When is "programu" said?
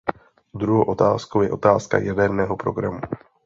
2.57-2.99